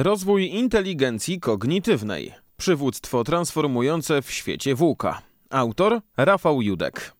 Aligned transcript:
Rozwój 0.00 0.50
inteligencji 0.50 1.40
kognitywnej. 1.40 2.34
Przywództwo 2.56 3.24
transformujące 3.24 4.22
w 4.22 4.30
świecie 4.30 4.74
włóka. 4.74 5.22
Autor 5.50 6.00
Rafał 6.16 6.62
Judek. 6.62 7.12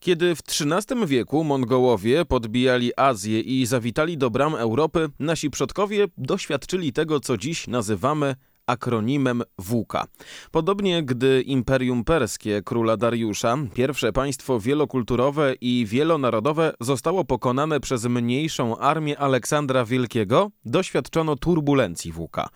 Kiedy 0.00 0.34
w 0.34 0.40
XIII 0.40 1.06
wieku 1.06 1.44
Mongołowie 1.44 2.24
podbijali 2.24 2.92
Azję 2.96 3.40
i 3.40 3.66
zawitali 3.66 4.18
do 4.18 4.30
bram 4.30 4.54
Europy, 4.54 5.08
nasi 5.18 5.50
przodkowie 5.50 6.06
doświadczyli 6.18 6.92
tego, 6.92 7.20
co 7.20 7.36
dziś 7.36 7.66
nazywamy 7.66 8.36
akronimem 8.66 9.42
WUKA. 9.58 10.06
Podobnie 10.50 11.02
gdy 11.02 11.42
Imperium 11.42 12.04
Perskie 12.04 12.62
króla 12.62 12.96
Dariusza, 12.96 13.56
pierwsze 13.74 14.12
państwo 14.12 14.60
wielokulturowe 14.60 15.54
i 15.60 15.86
wielonarodowe 15.88 16.72
zostało 16.80 17.24
pokonane 17.24 17.80
przez 17.80 18.04
mniejszą 18.04 18.78
armię 18.78 19.18
Aleksandra 19.18 19.84
Wielkiego, 19.84 20.50
doświadczono 20.64 21.36
turbulencji 21.36 22.12
WUKA. 22.12 22.48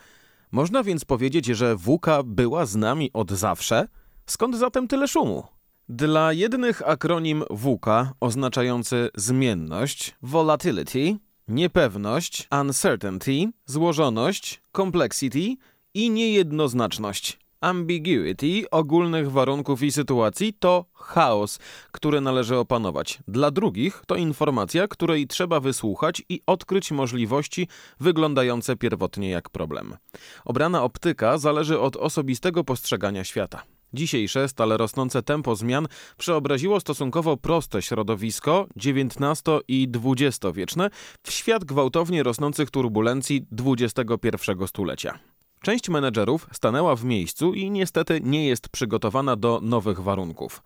Można 0.53 0.83
więc 0.83 1.05
powiedzieć, 1.05 1.47
że 1.47 1.77
WUKA 1.77 2.23
była 2.23 2.67
z 2.67 2.77
nami 2.77 3.11
od 3.13 3.33
zawsze? 3.33 3.89
Skąd 4.27 4.57
zatem 4.57 4.89
tyle 4.89 5.09
szumu? 5.09 5.45
Dla 5.89 6.33
jednych 6.33 6.89
akronim 6.89 7.45
WUKA 7.51 8.13
oznaczający 8.21 9.11
zmienność, 9.15 10.17
volatility, 10.23 11.17
niepewność, 11.49 12.49
uncertainty, 12.61 13.51
złożoność, 13.67 14.63
complexity 14.77 15.57
i 15.95 16.11
niejednoznaczność. 16.11 17.39
Ambiguity 17.61 18.71
ogólnych 18.71 19.33
warunków 19.33 19.83
i 19.83 19.93
sytuacji 19.93 20.53
to 20.53 20.85
chaos, 20.95 21.59
który 21.93 22.21
należy 22.21 22.57
opanować. 22.57 23.19
Dla 23.29 23.51
drugich 23.51 24.03
to 24.07 24.17
informacja, 24.17 24.89
której 24.89 25.27
trzeba 25.27 25.61
wysłuchać 25.61 26.23
i 26.29 26.41
odkryć 26.47 26.91
możliwości 26.91 27.69
wyglądające 28.01 28.77
pierwotnie 28.77 29.31
jak 29.31 29.51
problem. 29.51 29.97
Obrana 30.45 30.83
optyka 30.83 31.39
zależy 31.39 31.81
od 31.81 31.97
osobistego 31.97 32.65
postrzegania 32.65 33.25
świata. 33.25 33.63
Dzisiejsze, 33.93 34.49
stale 34.49 34.77
rosnące 34.77 35.23
tempo 35.23 35.57
zmian 35.57 35.89
przeobraziło 36.19 36.81
stosunkowo 36.81 37.37
proste 37.37 37.83
środowisko 37.83 38.67
XIX 38.77 39.43
i 39.69 39.89
XX-wieczne 40.05 40.91
w 41.23 41.33
świat 41.33 41.65
gwałtownie 41.65 42.23
rosnących 42.23 42.71
turbulencji 42.71 43.47
XXI 43.77 44.67
stulecia. 44.67 45.19
Część 45.63 45.89
menedżerów 45.89 46.47
stanęła 46.53 46.97
w 46.97 47.05
miejscu 47.05 47.55
i 47.55 47.71
niestety 47.71 48.21
nie 48.23 48.47
jest 48.47 48.69
przygotowana 48.69 49.37
do 49.37 49.61
nowych 49.63 50.01
warunków. 50.01 50.63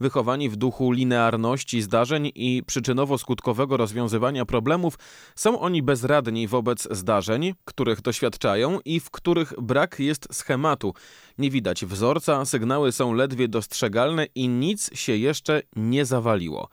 Wychowani 0.00 0.48
w 0.48 0.56
duchu 0.56 0.92
linearności 0.92 1.82
zdarzeń 1.82 2.32
i 2.34 2.62
przyczynowo-skutkowego 2.66 3.76
rozwiązywania 3.76 4.44
problemów, 4.44 4.98
są 5.34 5.60
oni 5.60 5.82
bezradni 5.82 6.48
wobec 6.48 6.88
zdarzeń, 6.90 7.54
których 7.64 8.00
doświadczają 8.00 8.80
i 8.84 9.00
w 9.00 9.10
których 9.10 9.54
brak 9.60 10.00
jest 10.00 10.28
schematu. 10.32 10.94
Nie 11.38 11.50
widać 11.50 11.84
wzorca, 11.84 12.44
sygnały 12.44 12.92
są 12.92 13.12
ledwie 13.12 13.48
dostrzegalne 13.48 14.26
i 14.34 14.48
nic 14.48 14.98
się 14.98 15.16
jeszcze 15.16 15.62
nie 15.76 16.04
zawaliło. 16.04 16.68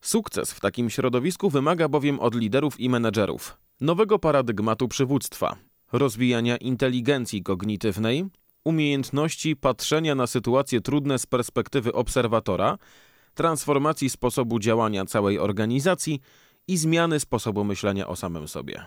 Sukces 0.00 0.52
w 0.52 0.60
takim 0.60 0.90
środowisku 0.90 1.50
wymaga 1.50 1.88
bowiem 1.88 2.20
od 2.20 2.34
liderów 2.34 2.80
i 2.80 2.88
menedżerów 2.88 3.56
nowego 3.80 4.18
paradygmatu 4.18 4.88
przywództwa, 4.88 5.56
rozwijania 5.92 6.56
inteligencji 6.56 7.42
kognitywnej, 7.42 8.24
umiejętności 8.64 9.56
patrzenia 9.56 10.14
na 10.14 10.26
sytuacje 10.26 10.80
trudne 10.80 11.18
z 11.18 11.26
perspektywy 11.26 11.92
obserwatora, 11.92 12.78
transformacji 13.34 14.10
sposobu 14.10 14.58
działania 14.58 15.04
całej 15.04 15.38
organizacji 15.38 16.20
i 16.68 16.76
zmiany 16.76 17.20
sposobu 17.20 17.64
myślenia 17.64 18.06
o 18.06 18.16
samym 18.16 18.48
sobie. 18.48 18.84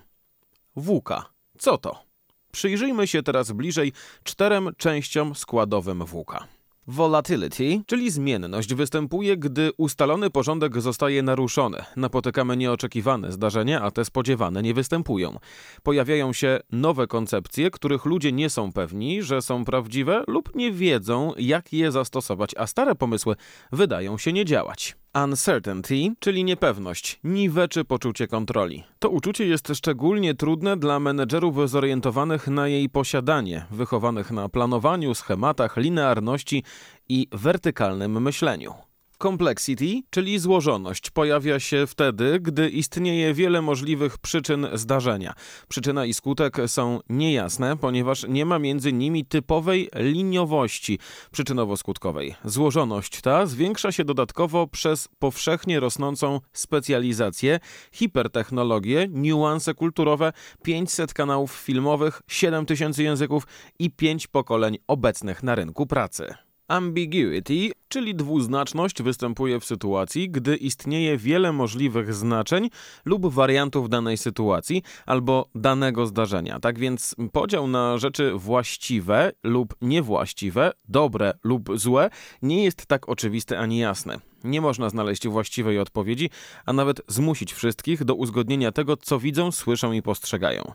WUKA. 0.75 1.25
Co 1.57 1.77
to? 1.77 2.03
Przyjrzyjmy 2.51 3.07
się 3.07 3.23
teraz 3.23 3.51
bliżej 3.51 3.93
czterem 4.23 4.69
częściom 4.77 5.35
składowym 5.35 6.05
WUKA. 6.05 6.47
Volatility, 6.89 7.81
czyli 7.85 8.11
zmienność, 8.11 8.73
występuje, 8.73 9.37
gdy 9.37 9.71
ustalony 9.77 10.29
porządek 10.29 10.81
zostaje 10.81 11.23
naruszony. 11.23 11.77
Napotykamy 11.95 12.57
nieoczekiwane 12.57 13.31
zdarzenia, 13.31 13.81
a 13.81 13.91
te 13.91 14.05
spodziewane 14.05 14.63
nie 14.63 14.73
występują. 14.73 15.37
Pojawiają 15.83 16.33
się 16.33 16.59
nowe 16.71 17.07
koncepcje, 17.07 17.71
których 17.71 18.05
ludzie 18.05 18.31
nie 18.31 18.49
są 18.49 18.73
pewni, 18.73 19.23
że 19.23 19.41
są 19.41 19.65
prawdziwe 19.65 20.23
lub 20.27 20.55
nie 20.55 20.71
wiedzą, 20.71 21.33
jak 21.37 21.73
je 21.73 21.91
zastosować, 21.91 22.51
a 22.57 22.67
stare 22.67 22.95
pomysły 22.95 23.35
wydają 23.71 24.17
się 24.17 24.33
nie 24.33 24.45
działać. 24.45 24.95
Uncertainty, 25.23 26.15
czyli 26.19 26.43
niepewność, 26.43 27.19
niweczy 27.23 27.85
poczucie 27.85 28.27
kontroli. 28.27 28.83
To 28.99 29.09
uczucie 29.09 29.47
jest 29.47 29.71
szczególnie 29.75 30.35
trudne 30.35 30.77
dla 30.77 30.99
menedżerów 30.99 31.69
zorientowanych 31.69 32.47
na 32.47 32.67
jej 32.67 32.89
posiadanie, 32.89 33.65
wychowanych 33.71 34.31
na 34.31 34.49
planowaniu, 34.49 35.15
schematach, 35.15 35.77
linearności 35.77 36.63
i 37.09 37.27
wertykalnym 37.31 38.21
myśleniu. 38.21 38.86
Complexity, 39.21 40.01
czyli 40.09 40.39
złożoność, 40.39 41.09
pojawia 41.09 41.59
się 41.59 41.87
wtedy, 41.87 42.39
gdy 42.39 42.69
istnieje 42.69 43.33
wiele 43.33 43.61
możliwych 43.61 44.17
przyczyn 44.17 44.67
zdarzenia. 44.73 45.33
Przyczyna 45.67 46.05
i 46.05 46.13
skutek 46.13 46.57
są 46.67 46.99
niejasne, 47.09 47.77
ponieważ 47.77 48.25
nie 48.29 48.45
ma 48.45 48.59
między 48.59 48.93
nimi 48.93 49.25
typowej 49.25 49.89
liniowości 49.95 50.99
przyczynowo-skutkowej. 51.33 52.33
Złożoność 52.45 53.21
ta 53.21 53.45
zwiększa 53.45 53.91
się 53.91 54.03
dodatkowo 54.03 54.67
przez 54.67 55.07
powszechnie 55.19 55.79
rosnącą 55.79 56.39
specjalizację, 56.53 57.59
hipertechnologię, 57.91 59.07
niuanse 59.11 59.73
kulturowe, 59.73 60.33
500 60.63 61.13
kanałów 61.13 61.51
filmowych, 61.51 62.21
7000 62.27 63.03
języków 63.03 63.47
i 63.79 63.91
5 63.91 64.27
pokoleń 64.27 64.77
obecnych 64.87 65.43
na 65.43 65.55
rynku 65.55 65.87
pracy. 65.87 66.46
Ambiguity, 66.67 67.71
czyli 67.87 68.15
dwuznaczność, 68.15 69.03
występuje 69.03 69.59
w 69.59 69.65
sytuacji, 69.65 70.29
gdy 70.29 70.55
istnieje 70.55 71.17
wiele 71.17 71.53
możliwych 71.53 72.13
znaczeń 72.13 72.69
lub 73.05 73.33
wariantów 73.33 73.89
danej 73.89 74.17
sytuacji 74.17 74.83
albo 75.05 75.49
danego 75.55 76.05
zdarzenia. 76.05 76.59
Tak 76.59 76.79
więc 76.79 77.15
podział 77.31 77.67
na 77.67 77.97
rzeczy 77.97 78.31
właściwe 78.35 79.31
lub 79.43 79.75
niewłaściwe, 79.81 80.71
dobre 80.87 81.33
lub 81.43 81.69
złe, 81.73 82.09
nie 82.41 82.63
jest 82.63 82.85
tak 82.85 83.09
oczywisty 83.09 83.57
ani 83.57 83.77
jasny. 83.77 84.19
Nie 84.47 84.61
można 84.61 84.89
znaleźć 84.89 85.27
właściwej 85.27 85.79
odpowiedzi, 85.79 86.29
a 86.65 86.73
nawet 86.73 87.01
zmusić 87.07 87.53
wszystkich 87.53 88.03
do 88.03 88.15
uzgodnienia 88.15 88.71
tego, 88.71 88.97
co 88.97 89.19
widzą, 89.19 89.51
słyszą 89.51 89.91
i 89.91 90.01
postrzegają. 90.01 90.71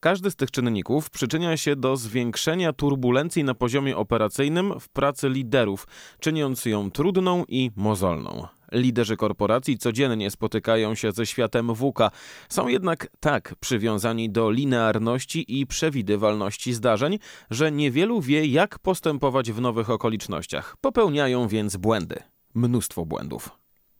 Każdy 0.00 0.30
z 0.30 0.36
tych 0.36 0.50
czynników 0.50 1.10
przyczynia 1.10 1.56
się 1.56 1.76
do 1.76 1.96
zwiększenia 1.96 2.72
turbulencji 2.72 3.44
na 3.44 3.54
poziomie 3.54 3.96
operacyjnym 3.96 4.80
w 4.80 4.88
pracy 4.88 5.28
liderów, 5.28 5.86
czyniąc 6.20 6.64
ją 6.64 6.90
trudną 6.90 7.44
i 7.48 7.70
mozolną. 7.76 8.46
Liderzy 8.72 9.16
korporacji 9.16 9.78
codziennie 9.78 10.30
spotykają 10.30 10.94
się 10.94 11.12
ze 11.12 11.26
światem 11.26 11.74
WUKA, 11.74 12.10
są 12.48 12.68
jednak 12.68 13.08
tak 13.20 13.54
przywiązani 13.60 14.30
do 14.30 14.50
linearności 14.50 15.60
i 15.60 15.66
przewidywalności 15.66 16.72
zdarzeń, 16.72 17.18
że 17.50 17.72
niewielu 17.72 18.20
wie, 18.20 18.46
jak 18.46 18.78
postępować 18.78 19.52
w 19.52 19.60
nowych 19.60 19.90
okolicznościach. 19.90 20.76
Popełniają 20.80 21.48
więc 21.48 21.76
błędy 21.76 22.33
mnóstwo 22.54 23.06
błędów. 23.06 23.50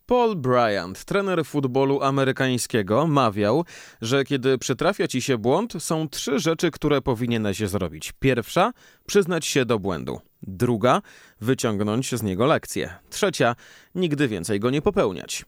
Paul 0.06 0.36
Bryant, 0.36 1.04
trener 1.04 1.44
futbolu 1.44 2.02
amerykańskiego, 2.02 3.06
mawiał, 3.06 3.64
że 4.00 4.24
kiedy 4.24 4.58
przytrafia 4.58 5.08
ci 5.08 5.22
się 5.22 5.38
błąd, 5.38 5.72
są 5.78 6.08
trzy 6.08 6.38
rzeczy, 6.38 6.70
które 6.70 7.02
powinieneś 7.02 7.58
zrobić. 7.58 8.12
Pierwsza, 8.20 8.72
przyznać 9.06 9.46
się 9.46 9.64
do 9.64 9.78
błędu. 9.78 10.20
Druga, 10.42 11.02
wyciągnąć 11.40 12.14
z 12.14 12.22
niego 12.22 12.46
lekcję. 12.46 12.94
Trzecia, 13.10 13.56
nigdy 13.94 14.28
więcej 14.28 14.60
go 14.60 14.70
nie 14.70 14.82
popełniać. 14.82 15.44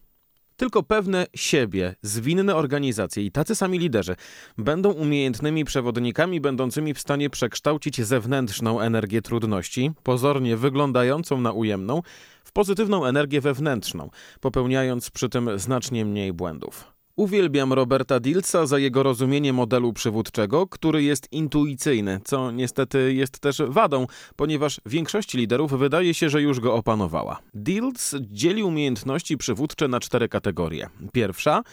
Tylko 0.57 0.83
pewne 0.83 1.25
siebie, 1.35 1.95
zwinne 2.01 2.55
organizacje 2.55 3.23
i 3.23 3.31
tacy 3.31 3.55
sami 3.55 3.79
liderzy 3.79 4.15
będą 4.57 4.91
umiejętnymi 4.91 5.65
przewodnikami, 5.65 6.41
będącymi 6.41 6.93
w 6.93 6.99
stanie 6.99 7.29
przekształcić 7.29 8.01
zewnętrzną 8.01 8.79
energię 8.79 9.21
trudności, 9.21 9.91
pozornie 10.03 10.57
wyglądającą 10.57 11.41
na 11.41 11.51
ujemną, 11.51 12.01
w 12.43 12.51
pozytywną 12.51 13.05
energię 13.05 13.41
wewnętrzną, 13.41 14.09
popełniając 14.41 15.09
przy 15.09 15.29
tym 15.29 15.59
znacznie 15.59 16.05
mniej 16.05 16.33
błędów. 16.33 16.96
Uwielbiam 17.17 17.73
Roberta 17.73 18.19
Dilsa 18.19 18.65
za 18.65 18.79
jego 18.79 19.03
rozumienie 19.03 19.53
modelu 19.53 19.93
przywódczego, 19.93 20.67
który 20.67 21.03
jest 21.03 21.27
intuicyjny, 21.31 22.19
co 22.25 22.51
niestety 22.51 23.13
jest 23.13 23.39
też 23.39 23.61
wadą, 23.67 24.07
ponieważ 24.35 24.81
większości 24.85 25.37
liderów 25.37 25.79
wydaje 25.79 26.13
się, 26.13 26.29
że 26.29 26.41
już 26.41 26.59
go 26.59 26.73
opanowała. 26.73 27.39
Dils 27.53 28.15
dzieli 28.21 28.63
umiejętności 28.63 29.37
przywódcze 29.37 29.87
na 29.87 29.99
cztery 29.99 30.29
kategorie. 30.29 30.89
Pierwsza 31.13 31.63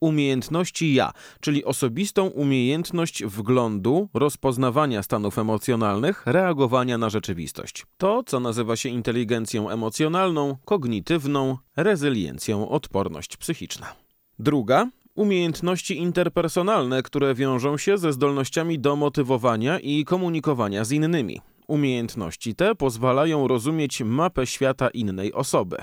umiejętności 0.00 0.94
ja, 0.94 1.12
czyli 1.40 1.64
osobistą 1.64 2.26
umiejętność 2.26 3.24
wglądu, 3.24 4.08
rozpoznawania 4.14 5.02
stanów 5.02 5.38
emocjonalnych, 5.38 6.22
reagowania 6.26 6.98
na 6.98 7.10
rzeczywistość. 7.10 7.86
To, 7.96 8.22
co 8.26 8.40
nazywa 8.40 8.76
się 8.76 8.88
inteligencją 8.88 9.70
emocjonalną, 9.70 10.56
kognitywną, 10.64 11.56
rezyliencją, 11.76 12.68
odporność 12.68 13.36
psychiczna. 13.36 14.07
Druga 14.38 14.90
Umiejętności 15.18 15.98
interpersonalne, 15.98 17.02
które 17.02 17.34
wiążą 17.34 17.76
się 17.76 17.98
ze 17.98 18.12
zdolnościami 18.12 18.78
do 18.78 18.96
motywowania 18.96 19.78
i 19.78 20.04
komunikowania 20.04 20.84
z 20.84 20.92
innymi. 20.92 21.40
Umiejętności 21.66 22.54
te 22.54 22.74
pozwalają 22.74 23.48
rozumieć 23.48 24.00
mapę 24.00 24.46
świata 24.46 24.88
innej 24.88 25.32
osoby. 25.32 25.76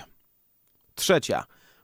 Trzecia. 0.95 1.43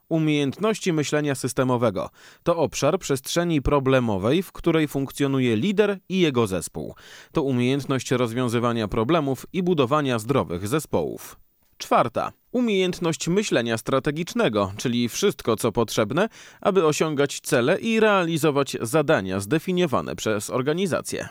Umiejętności 0.10 0.94
myślenia 0.94 1.36
systemowego 1.36 2.10
to 2.44 2.58
obszar 2.58 3.00
przestrzeni 3.00 3.62
problemowej, 3.62 4.44
w 4.44 4.52
której 4.52 4.88
funkcjonuje 4.88 5.56
lider 5.56 6.00
i 6.10 6.20
jego 6.20 6.48
zespół. 6.48 6.96
To 7.32 7.44
umiejętność 7.44 8.12
rozwiązywania 8.12 8.88
problemów 8.88 9.46
i 9.54 9.64
budowania 9.64 10.20
zdrowych 10.20 10.68
zespołów. 10.68 11.40
Czwarta. 11.82 12.32
Umiejętność 12.52 13.28
myślenia 13.28 13.78
strategicznego, 13.78 14.74
czyli 14.78 15.10
wszystko 15.10 15.56
co 15.56 15.72
potrzebne, 15.72 16.30
aby 16.62 16.86
osiągać 16.86 17.40
cele 17.40 17.80
i 17.80 18.00
realizować 18.00 18.78
zadania 18.82 19.40
zdefiniowane 19.40 20.16
przez 20.16 20.50
organizację. 20.50 21.30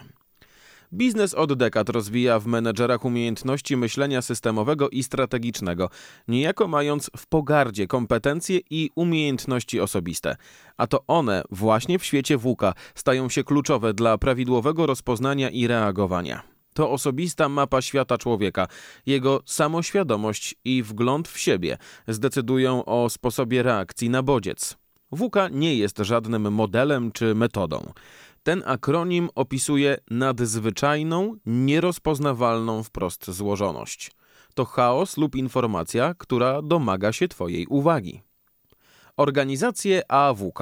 Biznes 0.93 1.35
od 1.35 1.53
dekad 1.53 1.89
rozwija 1.89 2.39
w 2.39 2.47
menedżerach 2.47 3.05
umiejętności 3.05 3.77
myślenia 3.77 4.23
systemowego 4.23 4.89
i 4.89 5.03
strategicznego, 5.03 5.91
niejako 6.29 6.69
mając 6.69 7.11
w 7.17 7.27
pogardzie 7.27 7.87
kompetencje 7.87 8.61
i 8.71 8.91
umiejętności 8.95 9.81
osobiste. 9.81 10.37
A 10.77 10.87
to 10.87 11.05
one 11.07 11.43
właśnie 11.51 11.99
w 11.99 12.05
świecie 12.05 12.37
WUKA 12.37 12.75
stają 12.95 13.29
się 13.29 13.45
kluczowe 13.45 13.95
dla 13.95 14.19
prawidłowego 14.19 14.87
rozpoznania 14.87 15.51
i 15.51 15.67
reagowania. 15.67 16.50
To 16.75 16.91
osobista 16.91 17.49
mapa 17.49 17.83
świata 17.83 18.19
człowieka, 18.19 18.67
jego 19.07 19.43
samoświadomość 19.47 20.55
i 20.65 20.83
wgląd 20.83 21.29
w 21.29 21.39
siebie 21.39 21.79
zdecydują 22.09 22.85
o 22.85 23.11
sposobie 23.11 23.63
reakcji 23.63 24.11
na 24.11 24.23
bodziec. 24.23 24.77
WUKA 25.13 25.49
nie 25.49 25.75
jest 25.75 25.99
żadnym 25.99 26.53
modelem 26.53 27.13
czy 27.13 27.35
metodą. 27.35 27.93
Ten 28.43 28.63
akronim 28.67 29.29
opisuje 29.35 29.99
nadzwyczajną, 30.11 31.37
nierozpoznawalną 31.47 32.83
wprost 32.83 33.31
złożoność. 33.31 34.11
To 34.55 34.65
chaos 34.65 35.17
lub 35.17 35.37
informacja, 35.37 36.15
która 36.19 36.63
domaga 36.63 37.13
się 37.13 37.29
Twojej 37.29 37.67
uwagi. 37.67 38.23
Organizacje 39.17 40.13
AWK. 40.13 40.59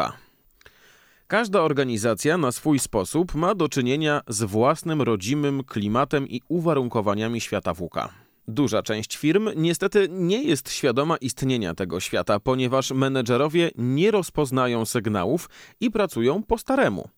Każda 1.28 1.62
organizacja 1.62 2.38
na 2.38 2.52
swój 2.52 2.78
sposób 2.78 3.34
ma 3.34 3.54
do 3.54 3.68
czynienia 3.68 4.20
z 4.28 4.42
własnym 4.42 5.02
rodzimym 5.02 5.64
klimatem 5.64 6.28
i 6.28 6.42
uwarunkowaniami 6.48 7.40
świata 7.40 7.74
WK. 7.74 8.08
Duża 8.48 8.82
część 8.82 9.16
firm 9.16 9.50
niestety 9.56 10.08
nie 10.10 10.42
jest 10.42 10.70
świadoma 10.72 11.16
istnienia 11.16 11.74
tego 11.74 12.00
świata, 12.00 12.40
ponieważ 12.40 12.90
menedżerowie 12.90 13.70
nie 13.76 14.10
rozpoznają 14.10 14.86
sygnałów 14.86 15.50
i 15.80 15.90
pracują 15.90 16.42
po 16.42 16.58
staremu. 16.58 17.08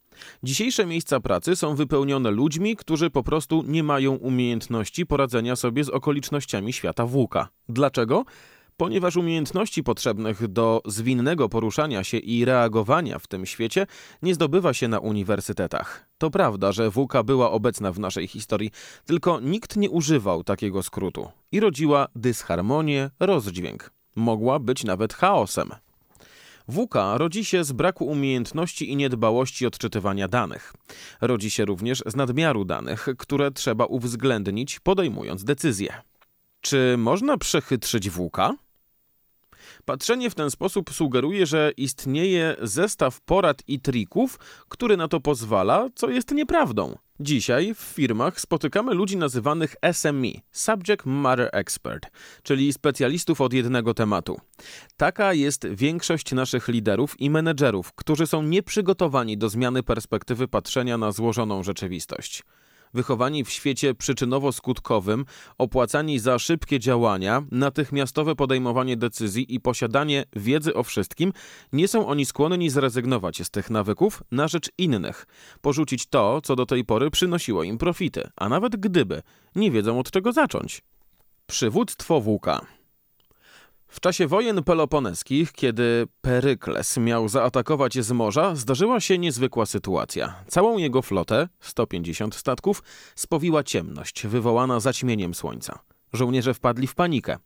Dzisiejsze 0.43 0.87
miejsca 0.87 1.21
pracy 1.21 1.57
są 1.57 1.75
wypełnione 1.75 2.31
ludźmi, 2.31 2.77
którzy 2.77 3.11
po 3.11 3.23
prostu 3.23 3.65
nie 3.67 3.83
mają 3.83 4.15
umiejętności 4.15 5.07
poradzenia 5.07 5.57
sobie 5.57 5.85
z 5.85 5.89
okolicznościami 5.89 6.73
świata 6.73 7.07
włóka. 7.07 7.49
Dlaczego? 7.69 8.25
Ponieważ 8.81 9.17
umiejętności 9.17 9.83
potrzebnych 9.83 10.49
do 10.49 10.83
zwinnego 10.85 11.49
poruszania 11.49 12.05
się 12.05 12.17
i 12.17 12.45
reagowania 12.45 13.19
w 13.19 13.27
tym 13.27 13.47
świecie 13.47 13.87
nie 14.23 14.35
zdobywa 14.35 14.75
się 14.75 14.89
na 14.89 14.99
uniwersytetach. 14.99 16.09
To 16.19 16.31
prawda, 16.31 16.73
że 16.73 16.91
WUKA 16.91 17.23
była 17.23 17.51
obecna 17.51 17.93
w 17.93 17.99
naszej 17.99 18.27
historii, 18.27 18.71
tylko 19.05 19.41
nikt 19.41 19.77
nie 19.77 19.91
używał 19.91 20.45
takiego 20.45 20.83
skrótu 20.83 21.29
i 21.53 21.61
rodziła 21.61 22.09
dysharmonię, 22.17 23.11
rozdźwięk. 23.21 23.91
Mogła 24.17 24.59
być 24.59 24.85
nawet 24.85 25.15
chaosem. 25.15 25.71
WUKA 26.69 27.19
rodzi 27.19 27.45
się 27.45 27.65
z 27.65 27.73
braku 27.73 28.07
umiejętności 28.07 28.91
i 28.91 28.97
niedbałości 28.97 29.67
odczytywania 29.67 30.29
danych. 30.29 30.73
Rodzi 31.21 31.51
się 31.51 31.65
również 31.65 32.03
z 32.07 32.17
nadmiaru 32.17 32.65
danych, 32.65 33.09
które 33.19 33.51
trzeba 33.51 33.85
uwzględnić, 33.85 34.81
podejmując 34.81 35.45
decyzje. 35.45 35.95
Czy 36.61 36.95
można 36.99 37.39
przechytrzyć 37.39 38.11
WUKA? 38.11 38.55
Patrzenie 39.85 40.31
w 40.31 40.35
ten 40.35 40.51
sposób 40.51 40.91
sugeruje, 40.93 41.47
że 41.47 41.73
istnieje 41.77 42.57
zestaw 42.63 43.21
porad 43.21 43.63
i 43.69 43.81
trików, 43.81 44.39
który 44.69 44.97
na 44.97 45.09
to 45.09 45.21
pozwala, 45.21 45.89
co 45.95 46.11
jest 46.11 46.31
nieprawdą. 46.31 46.97
Dzisiaj 47.21 47.75
w 47.75 47.79
firmach 47.79 48.41
spotykamy 48.41 48.95
ludzi 48.95 49.17
nazywanych 49.17 49.77
SME 49.93 50.31
Subject 50.53 51.07
Matter 51.07 51.51
Expert 51.53 52.07
czyli 52.43 52.73
specjalistów 52.73 53.41
od 53.41 53.53
jednego 53.53 53.95
tematu. 53.95 54.41
Taka 54.97 55.35
jest 55.35 55.67
większość 55.67 56.33
naszych 56.33 56.69
liderów 56.69 57.21
i 57.21 57.31
menedżerów, 57.31 57.93
którzy 57.93 58.27
są 58.27 58.43
nieprzygotowani 58.43 59.39
do 59.39 59.49
zmiany 59.49 59.83
perspektywy 59.83 60.49
patrzenia 60.49 60.99
na 60.99 61.13
złożoną 61.13 61.63
rzeczywistość 61.63 62.43
wychowani 62.95 63.45
w 63.45 63.51
świecie 63.51 63.95
przyczynowo-skutkowym, 63.95 65.25
opłacani 65.59 66.19
za 66.19 66.39
szybkie 66.39 66.79
działania, 66.79 67.43
natychmiastowe 67.51 68.35
podejmowanie 68.35 68.97
decyzji 68.97 69.55
i 69.55 69.61
posiadanie 69.61 70.25
wiedzy 70.37 70.75
o 70.75 70.83
wszystkim, 70.83 71.33
nie 71.73 71.89
są 71.89 72.07
oni 72.07 72.27
skłonni 72.27 72.71
zrezygnować 72.71 73.43
z 73.43 73.51
tych 73.51 73.71
nawyków 73.71 74.23
na 74.31 74.49
rzecz 74.49 74.71
innych, 74.79 75.27
porzucić 75.61 76.07
to, 76.07 76.41
co 76.41 76.57
do 76.57 76.67
tej 76.67 76.85
pory 76.85 77.11
przynosiło 77.11 77.63
im 77.63 77.79
profity, 77.79 78.29
a 78.37 78.49
nawet 78.49 78.77
gdyby, 78.77 79.23
nie 79.55 79.71
wiedzą 79.71 79.99
od 79.99 80.11
czego 80.11 80.33
zacząć. 80.33 80.83
Przywództwo 81.47 82.21
włóka. 82.21 82.80
W 83.91 84.01
czasie 84.01 84.27
wojen 84.27 84.63
peloponeskich, 84.63 85.53
kiedy 85.53 86.07
Perykles 86.21 86.97
miał 86.97 87.29
zaatakować 87.29 87.99
z 87.99 88.13
morza, 88.13 88.55
zdarzyła 88.55 89.01
się 89.01 89.19
niezwykła 89.19 89.67
sytuacja. 89.67 90.35
Całą 90.49 90.79
jego 90.79 91.03
flotę, 91.03 91.49
150 91.61 92.35
statków, 92.35 92.83
spowiła 93.15 93.63
ciemność, 93.63 94.27
wywołana 94.27 94.81
zaćmieniem 94.81 95.35
słońca. 95.35 95.79
Żołnierze 96.13 96.55
wpadli 96.55 96.87
w 96.87 96.95
panikę. 96.95 97.39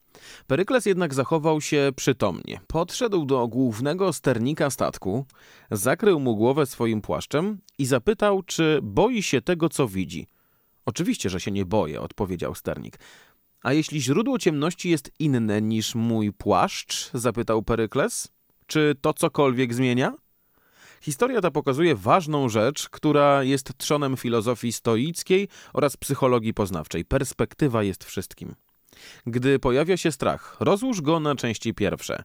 Perykles 0.46 0.86
jednak 0.86 1.14
zachował 1.14 1.60
się 1.60 1.90
przytomnie. 1.96 2.60
Podszedł 2.66 3.24
do 3.24 3.48
głównego 3.48 4.12
sternika 4.12 4.70
statku, 4.70 5.26
zakrył 5.70 6.20
mu 6.20 6.36
głowę 6.36 6.66
swoim 6.66 7.00
płaszczem 7.02 7.58
i 7.78 7.86
zapytał, 7.86 8.42
czy 8.42 8.80
boi 8.82 9.22
się 9.22 9.42
tego, 9.42 9.68
co 9.68 9.88
widzi. 9.88 10.26
Oczywiście, 10.86 11.30
że 11.30 11.40
się 11.40 11.50
nie 11.50 11.64
boję, 11.64 12.00
odpowiedział 12.00 12.54
sternik. 12.54 12.98
A 13.64 13.72
jeśli 13.72 14.02
źródło 14.02 14.38
ciemności 14.38 14.90
jest 14.90 15.10
inne 15.18 15.62
niż 15.62 15.94
mój 15.94 16.32
płaszcz? 16.32 17.10
zapytał 17.14 17.62
Perykles. 17.62 18.28
Czy 18.66 18.94
to 19.00 19.12
cokolwiek 19.12 19.74
zmienia? 19.74 20.14
Historia 21.00 21.40
ta 21.40 21.50
pokazuje 21.50 21.94
ważną 21.94 22.48
rzecz, 22.48 22.88
która 22.88 23.42
jest 23.42 23.78
trzonem 23.78 24.16
filozofii 24.16 24.72
stoickiej 24.72 25.48
oraz 25.72 25.96
psychologii 25.96 26.54
poznawczej. 26.54 27.04
Perspektywa 27.04 27.82
jest 27.82 28.04
wszystkim. 28.04 28.54
Gdy 29.26 29.58
pojawia 29.58 29.96
się 29.96 30.12
strach, 30.12 30.56
rozłóż 30.60 31.00
go 31.00 31.20
na 31.20 31.34
części 31.34 31.74
pierwsze. 31.74 32.22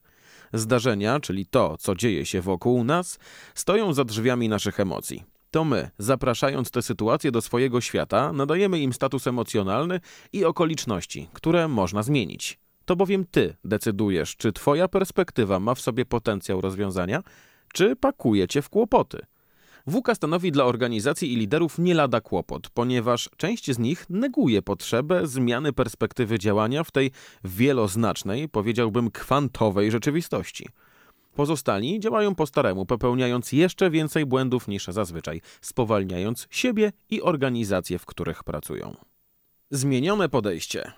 Zdarzenia, 0.53 1.19
czyli 1.19 1.45
to, 1.45 1.77
co 1.77 1.95
dzieje 1.95 2.25
się 2.25 2.41
wokół 2.41 2.83
nas, 2.83 3.19
stoją 3.55 3.93
za 3.93 4.03
drzwiami 4.03 4.49
naszych 4.49 4.79
emocji 4.79 5.38
to 5.51 5.65
my, 5.65 5.89
zapraszając 5.97 6.71
te 6.71 6.81
sytuacje 6.81 7.31
do 7.31 7.41
swojego 7.41 7.81
świata, 7.81 8.33
nadajemy 8.33 8.79
im 8.79 8.93
status 8.93 9.27
emocjonalny 9.27 9.99
i 10.33 10.45
okoliczności, 10.45 11.29
które 11.33 11.67
można 11.67 12.03
zmienić. 12.03 12.59
To 12.85 12.95
bowiem 12.95 13.25
ty 13.31 13.55
decydujesz, 13.63 14.35
czy 14.35 14.53
twoja 14.53 14.87
perspektywa 14.87 15.59
ma 15.59 15.75
w 15.75 15.81
sobie 15.81 16.05
potencjał 16.05 16.61
rozwiązania, 16.61 17.23
czy 17.73 17.95
pakuje 17.95 18.47
cię 18.47 18.61
w 18.61 18.69
kłopoty. 18.69 19.25
WUKA 19.87 20.15
stanowi 20.15 20.51
dla 20.51 20.65
organizacji 20.65 21.33
i 21.33 21.35
liderów 21.35 21.79
nie 21.79 21.93
lada 21.93 22.21
kłopot, 22.21 22.69
ponieważ 22.69 23.29
część 23.37 23.71
z 23.71 23.79
nich 23.79 24.05
neguje 24.09 24.61
potrzebę 24.61 25.27
zmiany 25.27 25.73
perspektywy 25.73 26.39
działania 26.39 26.83
w 26.83 26.91
tej 26.91 27.11
wieloznacznej, 27.43 28.49
powiedziałbym 28.49 29.11
kwantowej 29.11 29.91
rzeczywistości. 29.91 30.67
Pozostali 31.39 31.99
działają 31.99 32.35
po 32.35 32.45
staremu, 32.45 32.85
popełniając 32.85 33.51
jeszcze 33.51 33.89
więcej 33.89 34.25
błędów 34.25 34.67
niż 34.67 34.85
zazwyczaj, 34.87 35.41
spowalniając 35.61 36.47
siebie 36.49 36.91
i 37.09 37.21
organizacje, 37.21 37.99
w 37.99 38.05
których 38.05 38.43
pracują. 38.43 38.95
Zmienione 39.71 40.29
podejście. 40.29 40.91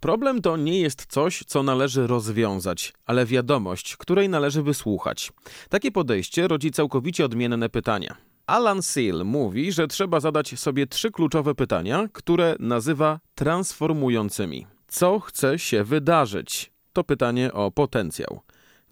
Problem 0.00 0.42
to 0.42 0.56
nie 0.56 0.80
jest 0.80 1.06
coś, 1.06 1.44
co 1.46 1.62
należy 1.62 2.06
rozwiązać, 2.06 2.92
ale 3.06 3.26
wiadomość, 3.26 3.96
której 3.96 4.28
należy 4.28 4.62
wysłuchać. 4.62 5.32
Takie 5.68 5.90
podejście 5.90 6.48
rodzi 6.48 6.70
całkowicie 6.70 7.24
odmienne 7.24 7.68
pytania. 7.68 8.16
Alan 8.46 8.82
Seal 8.82 9.24
mówi, 9.24 9.72
że 9.72 9.88
trzeba 9.88 10.20
zadać 10.20 10.58
sobie 10.58 10.86
trzy 10.86 11.10
kluczowe 11.10 11.54
pytania, 11.54 12.08
które 12.12 12.56
nazywa 12.58 13.20
transformującymi. 13.34 14.66
Co 14.88 15.20
chce 15.20 15.58
się 15.58 15.84
wydarzyć? 15.84 16.72
To 16.92 17.04
pytanie 17.04 17.52
o 17.52 17.70
potencjał. 17.70 18.40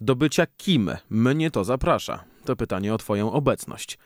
Do 0.03 0.17
bycia 0.17 0.47
kim 0.57 0.91
mnie 1.11 1.51
to 1.51 1.65
zaprasza? 1.65 2.25
To 2.45 2.57
pytanie 2.57 2.95
o 2.95 2.99
Twoją 2.99 3.33
obecność. 3.33 3.99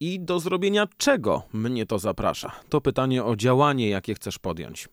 I 0.00 0.20
do 0.20 0.40
zrobienia 0.40 0.86
czego 0.96 1.42
mnie 1.52 1.86
to 1.86 1.98
zaprasza? 1.98 2.52
To 2.68 2.80
pytanie 2.80 3.24
o 3.24 3.36
działanie, 3.36 3.88
jakie 3.88 4.14
chcesz 4.14 4.38
podjąć. 4.38 4.88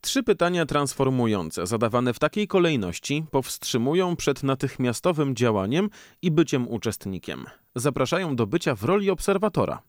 Trzy 0.00 0.22
pytania 0.22 0.66
transformujące, 0.66 1.66
zadawane 1.66 2.14
w 2.14 2.18
takiej 2.18 2.48
kolejności, 2.48 3.24
powstrzymują 3.30 4.16
przed 4.16 4.42
natychmiastowym 4.42 5.36
działaniem 5.36 5.90
i 6.22 6.30
byciem 6.30 6.68
uczestnikiem. 6.68 7.44
Zapraszają 7.74 8.36
do 8.36 8.46
bycia 8.46 8.74
w 8.74 8.84
roli 8.84 9.10
obserwatora. 9.10 9.82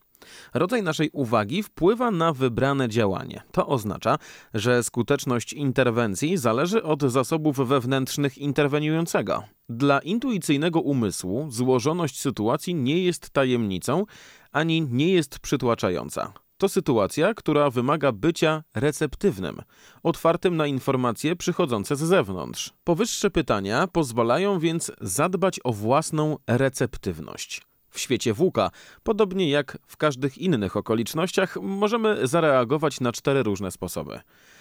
Rodzaj 0.53 0.83
naszej 0.83 1.09
uwagi 1.13 1.63
wpływa 1.63 2.11
na 2.11 2.33
wybrane 2.33 2.89
działanie. 2.89 3.41
To 3.51 3.67
oznacza, 3.67 4.17
że 4.53 4.83
skuteczność 4.83 5.53
interwencji 5.53 6.37
zależy 6.37 6.83
od 6.83 7.01
zasobów 7.01 7.57
wewnętrznych 7.67 8.37
interweniującego. 8.37 9.43
Dla 9.69 9.99
intuicyjnego 9.99 10.81
umysłu 10.81 11.47
złożoność 11.51 12.21
sytuacji 12.21 12.75
nie 12.75 13.03
jest 13.03 13.29
tajemnicą 13.29 14.05
ani 14.53 14.81
nie 14.81 15.13
jest 15.13 15.39
przytłaczająca. 15.39 16.33
To 16.57 16.69
sytuacja, 16.69 17.33
która 17.33 17.69
wymaga 17.69 18.11
bycia 18.11 18.63
receptywnym, 18.75 19.61
otwartym 20.03 20.57
na 20.57 20.67
informacje 20.67 21.35
przychodzące 21.35 21.95
z 21.95 21.99
zewnątrz. 21.99 22.73
Powyższe 22.83 23.29
pytania 23.29 23.87
pozwalają 23.87 24.59
więc 24.59 24.91
zadbać 25.01 25.59
o 25.63 25.73
własną 25.73 26.37
receptywność. 26.47 27.61
W 27.93 27.99
świecie 27.99 28.33
włóka, 28.33 28.71
podobnie 29.03 29.49
jak 29.49 29.77
w 29.87 29.97
każdych 29.97 30.37
innych 30.37 30.77
okolicznościach, 30.77 31.57
możemy 31.61 32.27
zareagować 32.27 32.99
na 32.99 33.11
cztery 33.11 33.43
różne 33.43 33.71
sposoby. 33.71 34.19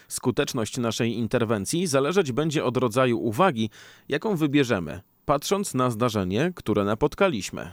Skuteczność 0.08 0.78
naszej 0.78 1.12
interwencji 1.12 1.86
zależeć 1.86 2.32
będzie 2.32 2.64
od 2.64 2.76
rodzaju 2.76 3.18
uwagi, 3.18 3.70
jaką 4.08 4.36
wybierzemy, 4.36 5.00
patrząc 5.24 5.74
na 5.74 5.90
zdarzenie, 5.90 6.52
które 6.56 6.84
napotkaliśmy. 6.84 7.72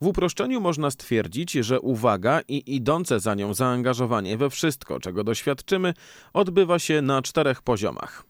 W 0.00 0.06
uproszczeniu 0.06 0.60
można 0.60 0.90
stwierdzić, 0.90 1.52
że 1.52 1.80
uwaga 1.80 2.40
i 2.48 2.74
idące 2.74 3.20
za 3.20 3.34
nią 3.34 3.54
zaangażowanie 3.54 4.36
we 4.36 4.50
wszystko, 4.50 5.00
czego 5.00 5.24
doświadczymy, 5.24 5.94
odbywa 6.32 6.78
się 6.78 7.02
na 7.02 7.22
czterech 7.22 7.62
poziomach. 7.62 8.24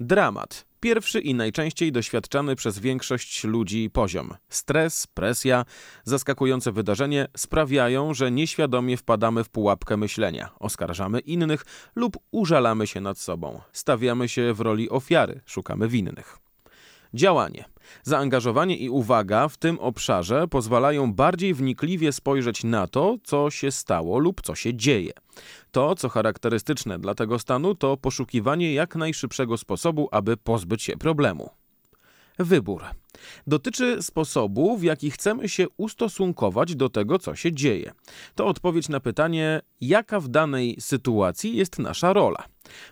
Dramat. 0.00 0.71
Pierwszy 0.82 1.20
i 1.20 1.34
najczęściej 1.34 1.92
doświadczany 1.92 2.56
przez 2.56 2.78
większość 2.78 3.44
ludzi 3.44 3.90
poziom. 3.92 4.34
Stres, 4.48 5.06
presja, 5.06 5.64
zaskakujące 6.04 6.72
wydarzenie 6.72 7.28
sprawiają, 7.36 8.14
że 8.14 8.30
nieświadomie 8.30 8.96
wpadamy 8.96 9.44
w 9.44 9.48
pułapkę 9.48 9.96
myślenia, 9.96 10.50
oskarżamy 10.58 11.20
innych 11.20 11.64
lub 11.96 12.16
użalamy 12.30 12.86
się 12.86 13.00
nad 13.00 13.18
sobą. 13.18 13.60
Stawiamy 13.72 14.28
się 14.28 14.54
w 14.54 14.60
roli 14.60 14.90
ofiary, 14.90 15.40
szukamy 15.46 15.88
winnych. 15.88 16.41
Działanie. 17.14 17.64
Zaangażowanie 18.02 18.76
i 18.76 18.90
uwaga 18.90 19.48
w 19.48 19.56
tym 19.56 19.78
obszarze 19.78 20.48
pozwalają 20.48 21.12
bardziej 21.12 21.54
wnikliwie 21.54 22.12
spojrzeć 22.12 22.64
na 22.64 22.86
to, 22.86 23.16
co 23.24 23.50
się 23.50 23.70
stało 23.70 24.18
lub 24.18 24.40
co 24.40 24.54
się 24.54 24.74
dzieje. 24.74 25.12
To, 25.70 25.94
co 25.94 26.08
charakterystyczne 26.08 26.98
dla 26.98 27.14
tego 27.14 27.38
stanu, 27.38 27.74
to 27.74 27.96
poszukiwanie 27.96 28.74
jak 28.74 28.96
najszybszego 28.96 29.56
sposobu, 29.56 30.08
aby 30.12 30.36
pozbyć 30.36 30.82
się 30.82 30.96
problemu. 30.96 31.50
Wybór 32.38 32.82
dotyczy 33.46 34.02
sposobu, 34.02 34.78
w 34.78 34.82
jaki 34.82 35.10
chcemy 35.10 35.48
się 35.48 35.66
ustosunkować 35.76 36.76
do 36.76 36.88
tego, 36.88 37.18
co 37.18 37.34
się 37.34 37.52
dzieje. 37.52 37.92
To 38.34 38.46
odpowiedź 38.46 38.88
na 38.88 39.00
pytanie, 39.00 39.60
jaka 39.80 40.20
w 40.20 40.28
danej 40.28 40.76
sytuacji 40.80 41.56
jest 41.56 41.78
nasza 41.78 42.12
rola. 42.12 42.44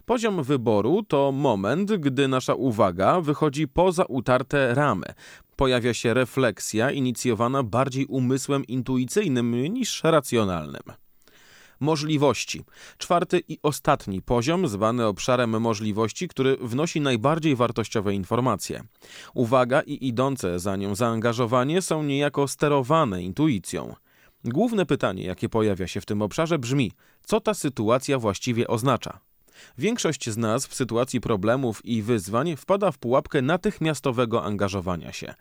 Poziom 0.05 0.43
wyboru 0.43 1.03
to 1.03 1.33
moment, 1.33 1.93
gdy 1.93 2.29
nasza 2.29 2.55
uwaga 2.55 3.21
wychodzi 3.21 3.69
poza 3.69 4.05
utarte 4.05 4.75
ramy. 4.75 5.07
Pojawia 5.57 5.95
się 5.95 6.15
refleksja 6.15 6.91
inicjowana 6.91 7.63
bardziej 7.63 8.07
umysłem 8.07 8.65
intuicyjnym 8.65 9.63
niż 9.73 10.05
racjonalnym 10.05 10.83
możliwości. 11.81 12.65
Czwarty 12.99 13.43
i 13.49 13.59
ostatni 13.63 14.23
poziom, 14.23 14.69
zwany 14.69 15.07
obszarem 15.07 15.61
możliwości, 15.61 16.29
który 16.29 16.57
wnosi 16.57 17.01
najbardziej 17.01 17.57
wartościowe 17.57 18.15
informacje. 18.15 18.83
Uwaga 19.35 19.81
i 19.81 20.07
idące 20.09 20.59
za 20.59 20.77
nią 20.77 20.95
zaangażowanie 20.95 21.83
są 21.83 22.03
niejako 22.03 22.49
sterowane 22.49 23.23
intuicją. 23.23 23.95
Główne 24.45 24.87
pytanie, 24.87 25.25
jakie 25.25 25.49
pojawia 25.49 25.87
się 25.87 26.01
w 26.01 26.07
tym 26.07 26.23
obszarze, 26.23 26.59
brzmi: 26.59 26.93
co 27.23 27.41
ta 27.41 27.55
sytuacja 27.55 28.19
właściwie 28.19 28.69
oznacza? 28.69 29.21
Większość 29.79 30.31
z 30.31 30.37
nas 30.37 30.67
w 30.67 30.75
sytuacji 30.75 31.21
problemów 31.21 31.85
i 31.85 32.03
wyzwań 32.03 32.57
wpada 32.57 32.93
w 32.93 32.99
pułapkę 32.99 33.43
natychmiastowego 33.43 34.45
angażowania 34.45 35.13
się. 35.13 35.35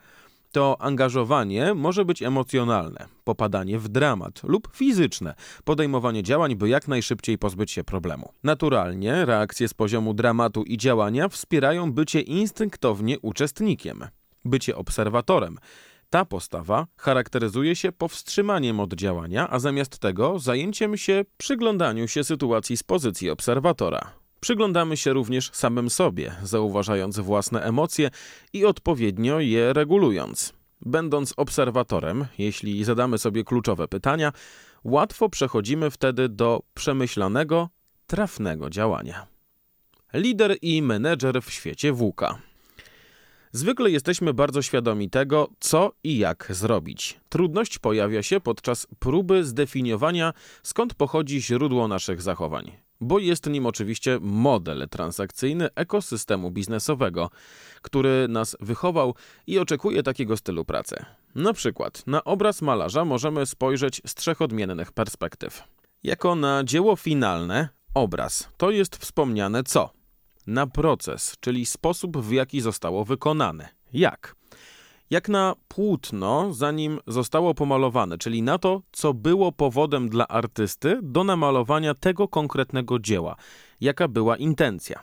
To 0.51 0.77
angażowanie 0.79 1.73
może 1.73 2.05
być 2.05 2.23
emocjonalne, 2.23 3.05
popadanie 3.23 3.79
w 3.79 3.87
dramat 3.87 4.43
lub 4.43 4.69
fizyczne, 4.75 5.35
podejmowanie 5.63 6.23
działań, 6.23 6.55
by 6.55 6.69
jak 6.69 6.87
najszybciej 6.87 7.37
pozbyć 7.37 7.71
się 7.71 7.83
problemu. 7.83 8.33
Naturalnie 8.43 9.25
reakcje 9.25 9.67
z 9.67 9.73
poziomu 9.73 10.13
dramatu 10.13 10.63
i 10.63 10.77
działania 10.77 11.29
wspierają 11.29 11.91
bycie 11.91 12.21
instynktownie 12.21 13.19
uczestnikiem, 13.19 14.05
bycie 14.45 14.75
obserwatorem. 14.75 15.57
Ta 16.09 16.25
postawa 16.25 16.87
charakteryzuje 16.97 17.75
się 17.75 17.91
powstrzymaniem 17.91 18.79
od 18.79 18.93
działania, 18.93 19.49
a 19.49 19.59
zamiast 19.59 19.99
tego 19.99 20.39
zajęciem 20.39 20.97
się 20.97 21.25
przyglądaniu 21.37 22.07
się 22.07 22.23
sytuacji 22.23 22.77
z 22.77 22.83
pozycji 22.83 23.29
obserwatora. 23.29 24.11
Przyglądamy 24.39 24.97
się 24.97 25.13
również 25.13 25.49
samym 25.53 25.89
sobie, 25.89 26.35
zauważając 26.43 27.19
własne 27.19 27.63
emocje 27.63 28.09
i 28.53 28.65
odpowiednio 28.65 29.39
je 29.39 29.73
regulując. 29.73 30.53
Będąc 30.81 31.33
obserwatorem, 31.37 32.25
jeśli 32.37 32.83
zadamy 32.83 33.17
sobie 33.17 33.43
kluczowe 33.43 33.87
pytania, 33.87 34.31
łatwo 34.83 35.29
przechodzimy 35.29 35.91
wtedy 35.91 36.29
do 36.29 36.61
przemyślanego, 36.73 37.69
trafnego 38.07 38.69
działania. 38.69 39.27
Lider 40.13 40.57
i 40.61 40.81
menedżer 40.81 41.41
w 41.41 41.51
świecie 41.51 41.93
włóka. 41.93 42.48
Zwykle 43.51 43.91
jesteśmy 43.91 44.33
bardzo 44.33 44.61
świadomi 44.61 45.09
tego, 45.09 45.49
co 45.59 45.91
i 46.03 46.17
jak 46.17 46.47
zrobić. 46.49 47.19
Trudność 47.29 47.79
pojawia 47.79 48.23
się 48.23 48.39
podczas 48.39 48.87
próby 48.99 49.43
zdefiniowania, 49.43 50.33
skąd 50.63 50.93
pochodzi 50.93 51.41
źródło 51.41 51.87
naszych 51.87 52.21
zachowań 52.21 52.71
bo 53.01 53.19
jest 53.19 53.49
nim 53.49 53.65
oczywiście 53.65 54.19
model 54.21 54.87
transakcyjny 54.89 55.69
ekosystemu 55.75 56.51
biznesowego, 56.51 57.29
który 57.81 58.27
nas 58.27 58.57
wychował 58.59 59.15
i 59.47 59.59
oczekuje 59.59 60.03
takiego 60.03 60.37
stylu 60.37 60.65
pracy. 60.65 61.05
Na 61.35 61.53
przykład 61.53 62.07
na 62.07 62.23
obraz 62.23 62.61
malarza 62.61 63.05
możemy 63.05 63.45
spojrzeć 63.45 64.01
z 64.05 64.15
trzech 64.15 64.41
odmiennych 64.41 64.91
perspektyw. 64.91 65.63
Jako 66.03 66.35
na 66.35 66.63
dzieło 66.63 66.95
finalne, 66.95 67.69
obraz 67.93 68.49
to 68.57 68.71
jest 68.71 68.97
wspomniane 68.97 69.63
co? 69.63 69.98
Na 70.49 70.67
proces, 70.67 71.35
czyli 71.39 71.65
sposób 71.65 72.17
w 72.17 72.31
jaki 72.31 72.61
zostało 72.61 73.05
wykonane. 73.05 73.69
Jak? 73.93 74.35
jak 75.09 75.29
na 75.29 75.55
płótno, 75.67 76.53
zanim 76.53 76.99
zostało 77.07 77.53
pomalowane, 77.53 78.17
czyli 78.17 78.41
na 78.41 78.57
to, 78.57 78.81
co 78.91 79.13
było 79.13 79.51
powodem 79.51 80.09
dla 80.09 80.27
artysty 80.27 80.99
do 81.03 81.23
namalowania 81.23 81.93
tego 81.93 82.27
konkretnego 82.27 82.99
dzieła, 82.99 83.35
jaka 83.81 84.07
była 84.07 84.37
intencja. 84.37 84.99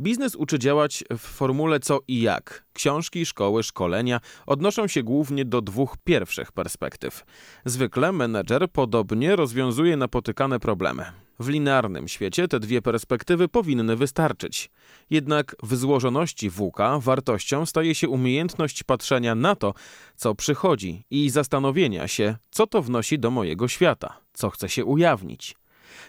Biznes 0.00 0.36
uczy 0.36 0.58
działać 0.58 1.04
w 1.10 1.18
formule 1.18 1.80
co 1.80 2.00
i 2.08 2.20
jak. 2.20 2.64
Książki, 2.72 3.26
szkoły, 3.26 3.62
szkolenia 3.62 4.20
odnoszą 4.46 4.86
się 4.86 5.02
głównie 5.02 5.44
do 5.44 5.62
dwóch 5.62 5.96
pierwszych 6.04 6.52
perspektyw. 6.52 7.24
Zwykle 7.64 8.12
menedżer 8.12 8.70
podobnie 8.72 9.36
rozwiązuje 9.36 9.96
napotykane 9.96 10.60
problemy. 10.60 11.27
W 11.40 11.48
linearnym 11.48 12.08
świecie 12.08 12.48
te 12.48 12.60
dwie 12.60 12.82
perspektywy 12.82 13.48
powinny 13.48 13.96
wystarczyć. 13.96 14.70
Jednak 15.10 15.56
w 15.62 15.76
złożoności 15.76 16.50
włóka 16.50 16.98
wartością 16.98 17.66
staje 17.66 17.94
się 17.94 18.08
umiejętność 18.08 18.82
patrzenia 18.82 19.34
na 19.34 19.56
to, 19.56 19.74
co 20.16 20.34
przychodzi 20.34 21.04
i 21.10 21.30
zastanowienia 21.30 22.08
się, 22.08 22.36
co 22.50 22.66
to 22.66 22.82
wnosi 22.82 23.18
do 23.18 23.30
mojego 23.30 23.68
świata, 23.68 24.20
co 24.32 24.50
chce 24.50 24.68
się 24.68 24.84
ujawnić. 24.84 25.56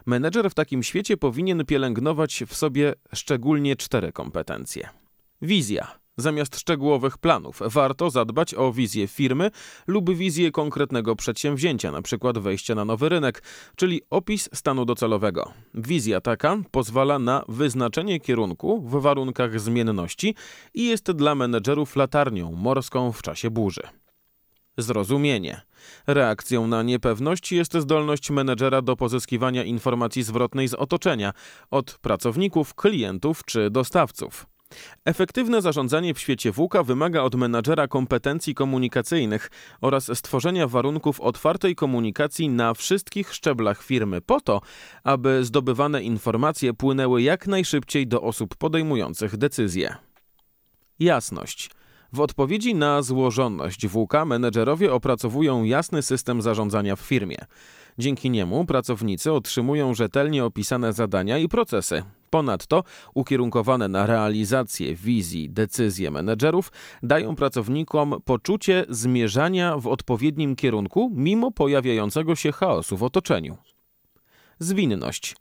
Menedżer 0.06 0.50
w 0.50 0.54
takim 0.54 0.84
świecie 0.84 1.18
powinien 1.18 1.66
pielęgnować 1.66 2.44
w 2.48 2.56
sobie 2.56 2.94
szczególnie 3.14 3.76
cztery 3.76 4.12
kompetencje. 4.12 4.90
Wizja. 5.42 6.00
Zamiast 6.20 6.60
szczegółowych 6.60 7.18
planów, 7.18 7.60
warto 7.66 8.10
zadbać 8.10 8.54
o 8.54 8.74
wizję 8.74 9.08
firmy 9.08 9.52
lub 9.88 10.16
wizję 10.16 10.52
konkretnego 10.52 11.16
przedsięwzięcia, 11.16 11.90
np. 11.90 12.32
wejścia 12.34 12.76
na 12.76 12.86
nowy 12.86 13.10
rynek, 13.10 13.44
czyli 13.76 14.02
opis 14.10 14.50
stanu 14.54 14.86
docelowego. 14.86 15.54
Wizja 15.74 16.22
taka 16.22 16.58
pozwala 16.72 17.20
na 17.20 17.44
wyznaczenie 17.48 18.20
kierunku 18.20 18.82
w 18.82 19.02
warunkach 19.02 19.60
zmienności 19.60 20.36
i 20.74 20.86
jest 20.88 21.12
dla 21.12 21.36
menedżerów 21.36 21.96
latarnią 21.96 22.52
morską 22.52 23.12
w 23.12 23.22
czasie 23.22 23.50
burzy. 23.50 23.82
Zrozumienie. 24.78 25.62
Reakcją 26.08 26.68
na 26.68 26.84
niepewność 26.84 27.52
jest 27.52 27.78
zdolność 27.78 28.32
menedżera 28.32 28.82
do 28.82 28.96
pozyskiwania 28.96 29.64
informacji 29.64 30.24
zwrotnej 30.24 30.68
z 30.68 30.74
otoczenia, 30.74 31.34
od 31.72 31.98
pracowników, 32.02 32.76
klientów 32.76 33.46
czy 33.46 33.70
dostawców. 33.70 34.49
Efektywne 35.06 35.62
zarządzanie 35.62 36.14
w 36.14 36.20
świecie 36.20 36.52
WUKA 36.52 36.84
wymaga 36.84 37.22
od 37.22 37.36
menadżera 37.36 37.88
kompetencji 37.88 38.56
komunikacyjnych 38.56 39.52
oraz 39.82 40.18
stworzenia 40.18 40.68
warunków 40.68 41.22
otwartej 41.22 41.76
komunikacji 41.76 42.50
na 42.50 42.74
wszystkich 42.74 43.34
szczeblach 43.34 43.84
firmy 43.84 44.22
po 44.22 44.42
to, 44.42 44.62
aby 45.04 45.46
zdobywane 45.46 46.04
informacje 46.04 46.74
płynęły 46.74 47.22
jak 47.22 47.48
najszybciej 47.48 48.08
do 48.08 48.22
osób 48.22 48.56
podejmujących 48.56 49.38
decyzje. 49.38 49.96
Jasność. 51.00 51.70
W 52.14 52.20
odpowiedzi 52.20 52.76
na 52.76 53.02
złożoność 53.02 53.88
WUKA 53.88 54.26
menedżerowie 54.26 54.94
opracowują 54.94 55.64
jasny 55.64 56.02
system 56.02 56.42
zarządzania 56.42 56.96
w 56.96 57.00
firmie. 57.00 57.38
Dzięki 58.00 58.30
niemu 58.30 58.66
pracownicy 58.66 59.32
otrzymują 59.34 59.94
rzetelnie 59.94 60.46
opisane 60.46 60.94
zadania 60.94 61.38
i 61.38 61.48
procesy. 61.48 62.04
Ponadto 62.30 62.84
ukierunkowane 63.14 63.88
na 63.88 64.06
realizację 64.06 64.96
wizji 64.96 65.50
decyzje 65.50 66.12
menedżerów 66.12 66.72
dają 67.04 67.36
pracownikom 67.36 68.16
poczucie 68.26 68.86
zmierzania 68.90 69.78
w 69.78 69.88
odpowiednim 69.88 70.56
kierunku 70.56 71.12
mimo 71.16 71.52
pojawiającego 71.52 72.36
się 72.36 72.52
chaosu 72.52 72.98
w 72.98 73.04
otoczeniu. 73.04 73.58
Zwinność. 74.60 75.36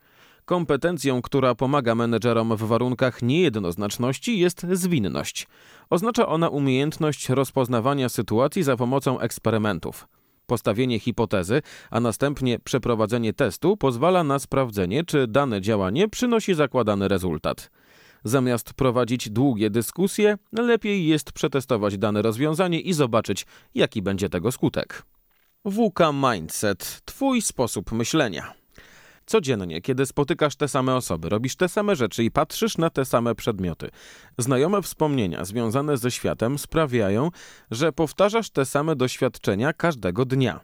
Kompetencją, 0.45 1.23
która 1.23 1.55
pomaga 1.55 1.95
menedżerom 1.95 2.57
w 2.57 2.63
warunkach 2.63 3.23
niejednoznaczności 3.23 4.39
jest 4.39 4.67
zwinność. 4.73 5.47
Oznacza 5.91 6.27
ona 6.27 6.49
umiejętność 6.49 7.29
rozpoznawania 7.29 8.09
sytuacji 8.09 8.63
za 8.63 8.77
pomocą 8.77 9.21
eksperymentów. 9.21 10.09
Postawienie 10.49 10.99
hipotezy, 11.01 11.63
a 11.91 12.01
następnie 12.01 12.59
przeprowadzenie 12.59 13.33
testu 13.33 13.77
pozwala 13.77 14.25
na 14.25 14.39
sprawdzenie, 14.39 15.05
czy 15.05 15.27
dane 15.27 15.61
działanie 15.61 16.09
przynosi 16.09 16.55
zakładany 16.55 17.09
rezultat. 17.09 17.71
Zamiast 18.25 18.75
prowadzić 18.75 19.31
długie 19.31 19.71
dyskusje, 19.71 20.39
lepiej 20.53 21.07
jest 21.07 21.33
przetestować 21.33 21.99
dane 21.99 22.23
rozwiązanie 22.23 22.81
i 22.81 22.93
zobaczyć, 22.93 23.47
jaki 23.75 24.03
będzie 24.03 24.29
tego 24.29 24.53
skutek. 24.53 25.03
WK 25.65 26.01
Mindset 26.13 27.01
Twój 27.05 27.43
sposób 27.43 27.93
myślenia. 27.93 28.58
Codziennie, 29.29 29.81
kiedy 29.81 30.07
spotykasz 30.07 30.57
te 30.57 30.69
same 30.69 30.95
osoby, 30.95 31.29
robisz 31.29 31.57
te 31.57 31.69
same 31.69 31.97
rzeczy 31.97 32.25
i 32.25 32.31
patrzysz 32.31 32.79
na 32.79 32.91
te 32.91 33.05
same 33.05 33.35
przedmioty, 33.35 33.91
znajome 34.39 34.83
wspomnienia 34.83 35.45
związane 35.45 35.97
ze 35.97 36.11
światem 36.11 36.59
sprawiają, 36.59 37.31
że 37.71 37.93
powtarzasz 37.93 38.51
te 38.51 38.65
same 38.65 38.97
doświadczenia 38.97 39.73
każdego 39.73 40.25
dnia. 40.25 40.61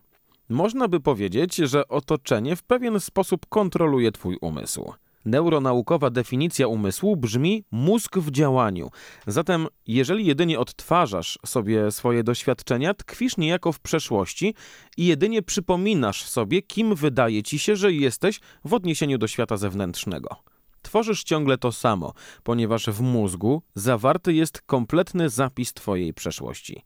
Można 0.49 0.89
by 0.89 1.01
powiedzieć, 1.01 1.57
że 1.57 1.89
otoczenie 1.89 2.57
w 2.57 2.63
pewien 2.63 3.01
sposób 3.01 3.47
kontroluje 3.47 4.13
Twój 4.13 4.39
umysł. 4.41 4.93
Neuronaukowa 5.25 6.11
definicja 6.11 6.69
umysłu 6.69 7.17
brzmi 7.17 7.65
mózg 7.71 8.19
w 8.19 8.31
działaniu. 8.31 8.91
Zatem, 9.27 9.67
jeżeli 9.87 10.27
jedynie 10.27 10.59
odtwarzasz 10.59 11.39
sobie 11.47 11.91
swoje 11.91 12.25
doświadczenia, 12.25 12.95
tkwisz 12.95 13.37
niejako 13.37 13.73
w 13.73 13.81
przeszłości 13.81 14.55
i 14.97 15.07
jedynie 15.07 15.43
przypominasz 15.43 16.25
sobie, 16.25 16.63
kim 16.63 16.95
wydaje 16.95 17.43
ci 17.43 17.59
się, 17.59 17.77
że 17.77 17.93
jesteś 17.93 18.41
w 18.65 18.75
odniesieniu 18.75 19.19
do 19.19 19.29
świata 19.29 19.57
zewnętrznego. 19.57 20.37
Tworzysz 20.83 21.25
ciągle 21.25 21.59
to 21.59 21.73
samo, 21.73 22.13
ponieważ 22.43 22.87
w 22.87 23.01
mózgu 23.01 23.63
zawarty 23.75 24.33
jest 24.33 24.63
kompletny 24.63 25.29
zapis 25.29 25.73
Twojej 25.73 26.15
przeszłości. 26.15 26.83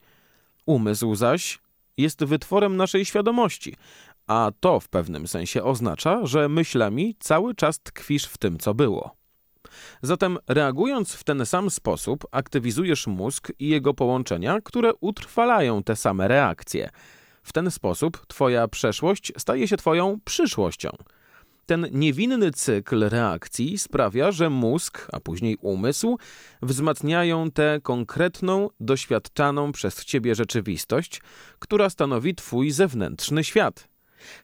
Umysł 0.66 1.14
zaś 1.14 1.58
jest 1.96 2.24
wytworem 2.24 2.76
naszej 2.76 3.04
świadomości, 3.04 3.74
a 4.28 4.50
to 4.60 4.80
w 4.80 4.88
pewnym 4.88 5.28
sensie 5.28 5.64
oznacza, 5.64 6.26
że 6.26 6.48
myślami 6.48 7.16
cały 7.20 7.54
czas 7.54 7.80
tkwisz 7.80 8.24
w 8.24 8.38
tym, 8.38 8.58
co 8.58 8.74
było. 8.74 9.16
Zatem 10.02 10.38
reagując 10.48 11.12
w 11.12 11.24
ten 11.24 11.46
sam 11.46 11.70
sposób, 11.70 12.26
aktywizujesz 12.30 13.06
mózg 13.06 13.52
i 13.58 13.68
jego 13.68 13.94
połączenia, 13.94 14.60
które 14.60 14.94
utrwalają 15.00 15.82
te 15.82 15.96
same 15.96 16.28
reakcje. 16.28 16.90
W 17.42 17.52
ten 17.52 17.70
sposób 17.70 18.26
Twoja 18.26 18.68
przeszłość 18.68 19.32
staje 19.38 19.68
się 19.68 19.76
Twoją 19.76 20.18
przyszłością. 20.24 20.90
Ten 21.66 21.86
niewinny 21.92 22.50
cykl 22.50 23.08
reakcji 23.08 23.78
sprawia, 23.78 24.32
że 24.32 24.50
mózg, 24.50 25.08
a 25.12 25.20
później 25.20 25.56
umysł, 25.60 26.18
wzmacniają 26.62 27.50
tę 27.50 27.80
konkretną, 27.82 28.68
doświadczaną 28.80 29.72
przez 29.72 30.04
Ciebie 30.04 30.34
rzeczywistość, 30.34 31.20
która 31.58 31.90
stanowi 31.90 32.34
Twój 32.34 32.70
zewnętrzny 32.70 33.44
świat. 33.44 33.88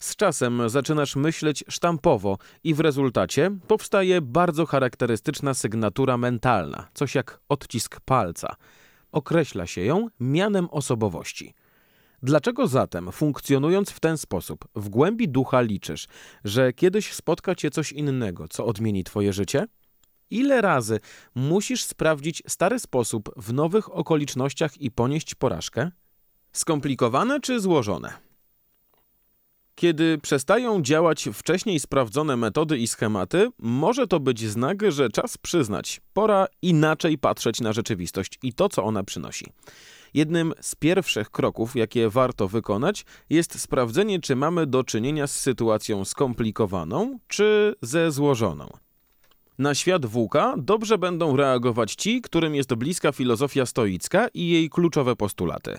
Z 0.01 0.17
czasem 0.17 0.69
zaczynasz 0.69 1.17
myśleć 1.17 1.65
sztampowo 1.69 2.39
i 2.65 2.75
w 2.75 2.81
rezultacie 2.81 3.51
powstaje 3.69 4.21
bardzo 4.21 4.67
charakterystyczna 4.67 5.55
sygnatura 5.55 6.17
mentalna, 6.17 6.89
coś 6.95 7.15
jak 7.15 7.41
odcisk 7.49 8.01
palca. 8.05 8.57
Określa 9.13 9.67
się 9.67 9.81
ją 9.81 10.09
mianem 10.21 10.69
osobowości. 10.71 11.55
Dlaczego 12.23 12.67
zatem, 12.67 13.13
funkcjonując 13.13 13.91
w 13.91 14.01
ten 14.01 14.19
sposób, 14.19 14.65
w 14.75 14.89
głębi 14.89 15.29
ducha 15.29 15.61
liczysz, 15.61 16.07
że 16.45 16.73
kiedyś 16.73 17.13
spotka 17.13 17.55
cię 17.55 17.71
coś 17.71 17.93
innego, 17.93 18.49
co 18.49 18.67
odmieni 18.67 19.05
twoje 19.05 19.33
życie? 19.33 19.67
Ile 20.31 20.61
razy 20.61 21.01
musisz 21.35 21.85
sprawdzić 21.85 22.43
stary 22.49 22.79
sposób 22.79 23.31
w 23.37 23.53
nowych 23.53 23.97
okolicznościach 23.97 24.81
i 24.81 24.91
ponieść 24.91 25.35
porażkę? 25.35 25.91
Skomplikowane 26.53 27.41
czy 27.41 27.61
złożone? 27.61 28.13
Kiedy 29.75 30.19
przestają 30.19 30.83
działać 30.83 31.29
wcześniej 31.33 31.81
sprawdzone 31.81 32.37
metody 32.37 32.79
i 32.79 32.87
schematy, 32.87 33.49
może 33.59 34.07
to 34.07 34.21
być 34.21 34.51
znak, 34.51 34.93
że 34.93 35.09
czas 35.09 35.39
przyznać, 35.39 36.01
pora 36.13 36.47
inaczej 36.63 37.19
patrzeć 37.19 37.61
na 37.61 37.73
rzeczywistość 37.73 38.39
i 38.43 38.53
to, 38.53 38.69
co 38.69 38.85
ona 38.85 39.05
przynosi. 39.05 39.47
Jednym 40.15 40.53
z 40.61 40.75
pierwszych 40.75 41.31
kroków, 41.31 41.77
jakie 41.77 42.09
warto 42.09 42.49
wykonać, 42.49 43.05
jest 43.31 43.61
sprawdzenie, 43.61 44.21
czy 44.21 44.37
mamy 44.37 44.67
do 44.67 44.85
czynienia 44.85 45.27
z 45.27 45.41
sytuacją 45.41 46.05
skomplikowaną 46.05 47.19
czy 47.29 47.75
ze 47.83 48.13
złożoną. 48.13 48.71
Na 49.59 49.75
świat 49.75 50.07
włóka 50.07 50.55
dobrze 50.59 50.99
będą 50.99 51.37
reagować 51.37 51.95
ci, 51.95 52.21
którym 52.21 52.55
jest 52.55 52.75
bliska 52.75 53.13
filozofia 53.13 53.67
stoicka 53.67 54.29
i 54.35 54.49
jej 54.49 54.71
kluczowe 54.71 55.17
postulaty. 55.17 55.79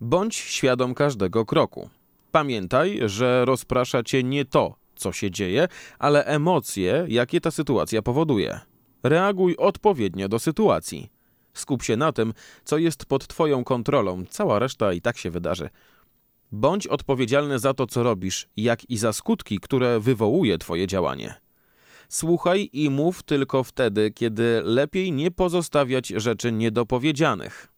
Bądź 0.00 0.36
świadom 0.36 0.94
każdego 0.94 1.46
kroku. 1.46 1.90
Pamiętaj, 2.32 3.00
że 3.06 3.44
rozprasza 3.44 4.02
cię 4.02 4.22
nie 4.22 4.44
to, 4.44 4.74
co 4.94 5.12
się 5.12 5.30
dzieje, 5.30 5.68
ale 5.98 6.24
emocje, 6.24 7.04
jakie 7.08 7.40
ta 7.40 7.50
sytuacja 7.50 8.02
powoduje. 8.02 8.60
Reaguj 9.02 9.56
odpowiednio 9.56 10.28
do 10.28 10.38
sytuacji. 10.38 11.10
Skup 11.54 11.82
się 11.82 11.96
na 11.96 12.12
tym, 12.12 12.32
co 12.64 12.78
jest 12.78 13.06
pod 13.06 13.26
Twoją 13.26 13.64
kontrolą, 13.64 14.24
cała 14.30 14.58
reszta 14.58 14.92
i 14.92 15.00
tak 15.00 15.18
się 15.18 15.30
wydarzy. 15.30 15.68
Bądź 16.52 16.86
odpowiedzialny 16.86 17.58
za 17.58 17.74
to, 17.74 17.86
co 17.86 18.02
robisz, 18.02 18.48
jak 18.56 18.90
i 18.90 18.98
za 18.98 19.12
skutki, 19.12 19.58
które 19.58 20.00
wywołuje 20.00 20.58
Twoje 20.58 20.86
działanie. 20.86 21.34
Słuchaj 22.08 22.70
i 22.72 22.90
mów 22.90 23.22
tylko 23.22 23.64
wtedy, 23.64 24.10
kiedy 24.10 24.62
lepiej 24.64 25.12
nie 25.12 25.30
pozostawiać 25.30 26.08
rzeczy 26.08 26.52
niedopowiedzianych. 26.52 27.68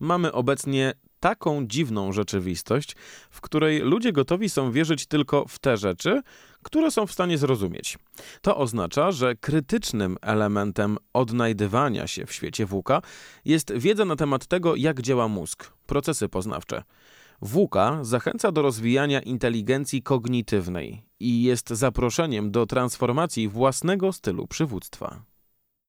Mamy 0.00 0.32
obecnie 0.32 0.92
taką 1.20 1.66
dziwną 1.66 2.12
rzeczywistość, 2.12 2.96
w 3.30 3.40
której 3.40 3.80
ludzie 3.80 4.12
gotowi 4.12 4.50
są 4.50 4.72
wierzyć 4.72 5.06
tylko 5.06 5.44
w 5.48 5.58
te 5.58 5.76
rzeczy, 5.76 6.22
które 6.62 6.90
są 6.90 7.06
w 7.06 7.12
stanie 7.12 7.38
zrozumieć. 7.38 7.98
To 8.42 8.56
oznacza, 8.56 9.12
że 9.12 9.36
krytycznym 9.36 10.16
elementem 10.22 10.98
odnajdywania 11.12 12.06
się 12.06 12.26
w 12.26 12.32
świecie 12.32 12.66
WUKA 12.66 13.02
jest 13.44 13.72
wiedza 13.72 14.04
na 14.04 14.16
temat 14.16 14.46
tego, 14.46 14.76
jak 14.76 15.02
działa 15.02 15.28
mózg, 15.28 15.72
procesy 15.86 16.28
poznawcze. 16.28 16.82
WUKA 17.42 18.04
zachęca 18.04 18.52
do 18.52 18.62
rozwijania 18.62 19.20
inteligencji 19.20 20.02
kognitywnej 20.02 21.02
i 21.20 21.42
jest 21.42 21.68
zaproszeniem 21.68 22.50
do 22.50 22.66
transformacji 22.66 23.48
własnego 23.48 24.12
stylu 24.12 24.46
przywództwa. 24.46 25.29